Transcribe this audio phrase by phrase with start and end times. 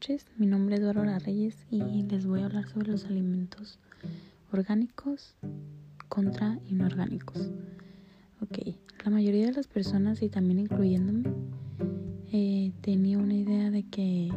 [0.00, 3.78] noches, mi nombre es Dora Reyes y les voy a hablar sobre los alimentos
[4.50, 5.34] orgánicos
[6.08, 7.50] contra inorgánicos.
[8.40, 11.28] Ok, la mayoría de las personas y también incluyéndome
[12.32, 14.32] eh, tenía una idea de que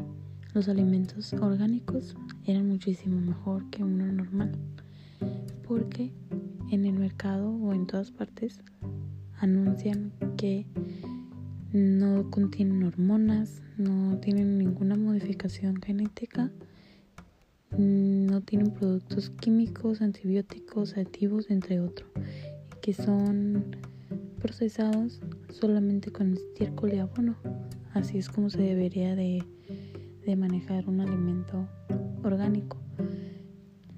[0.54, 4.52] los alimentos orgánicos eran muchísimo mejor que uno normal
[5.66, 6.12] porque
[6.72, 8.60] en el mercado o en todas partes
[9.40, 10.66] anuncian que
[11.74, 16.52] no contienen hormonas, no tienen ninguna modificación genética,
[17.76, 22.08] no tienen productos químicos, antibióticos, aditivos, entre otros,
[22.82, 23.76] que son
[24.40, 27.36] procesados solamente con estiércol y abono.
[27.94, 29.44] Así es como se debería de,
[30.38, 31.68] manejar un alimento
[32.24, 32.78] orgánico.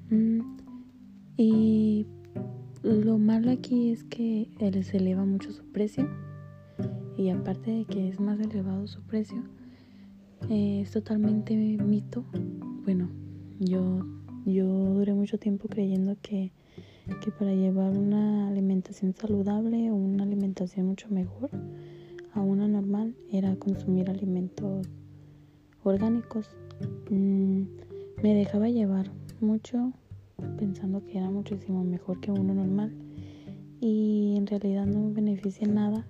[0.10, 0.40] Mm,
[1.36, 2.06] y
[2.84, 4.50] lo malo aquí es que
[4.84, 6.08] se eleva mucho su precio
[7.18, 9.44] y aparte de que es más elevado su precio,
[10.50, 12.26] eh, es totalmente mito.
[12.84, 13.10] Bueno,
[13.60, 14.06] yo,
[14.46, 16.52] yo duré mucho tiempo creyendo que,
[17.22, 21.50] que para llevar una alimentación saludable o una alimentación mucho mejor
[22.34, 24.88] a una normal era consumir alimentos
[25.84, 26.50] orgánicos.
[27.10, 27.64] Mm,
[28.22, 29.94] me dejaba llevar mucho
[30.58, 32.94] pensando que era muchísimo mejor que uno normal
[33.80, 36.06] y en realidad no beneficia nada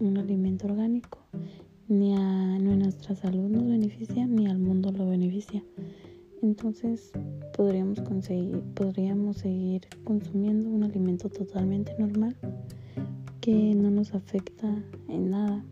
[0.00, 1.18] un alimento orgánico.
[1.88, 5.62] Ni a, nuestra salud nos beneficia, ni al mundo lo beneficia.
[6.42, 7.12] Entonces
[7.56, 12.36] podríamos conseguir, podríamos seguir consumiendo un alimento totalmente normal
[13.40, 14.68] que no nos afecta
[15.08, 15.64] en nada.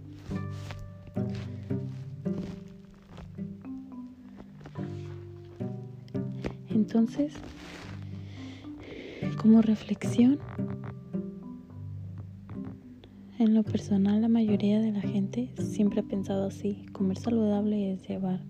[6.70, 7.34] Entonces,
[9.42, 10.38] como reflexión,
[13.44, 16.86] en lo personal, la mayoría de la gente siempre ha pensado así.
[16.92, 18.40] Comer saludable es llevar,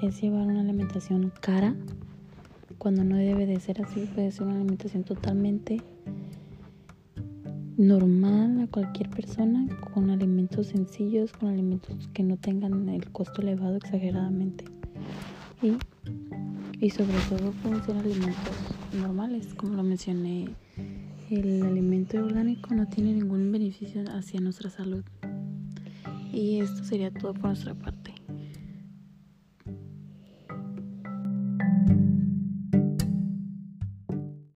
[0.00, 1.74] es llevar una alimentación cara,
[2.78, 4.08] cuando no debe de ser así.
[4.14, 5.82] Puede ser una alimentación totalmente
[7.76, 13.76] normal a cualquier persona, con alimentos sencillos, con alimentos que no tengan el costo elevado
[13.76, 14.64] exageradamente.
[15.62, 15.76] Y,
[16.84, 20.48] y sobre todo pueden ser alimentos normales, como lo mencioné
[21.30, 25.04] el alimento orgánico no tiene ningún beneficio hacia nuestra salud.
[26.32, 27.99] Y esto sería todo por nuestra parte.